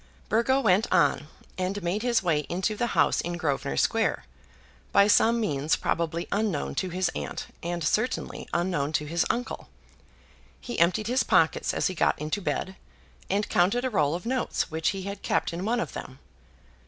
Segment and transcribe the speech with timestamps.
[0.29, 1.27] Burgo went on,
[1.59, 4.25] and made his way into the house in Grosvenor Square,
[4.91, 9.69] by some means probably unknown to his aunt, and certainly unknown to his uncle.
[10.59, 12.77] He emptied his pockets as he got into bed,
[13.29, 16.17] and counted a roll of notes which he had kept in one of them.